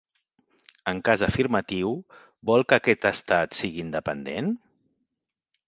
[0.91, 1.91] En cas afirmatiu,
[2.51, 4.53] vol que aquest Estat sigui independent?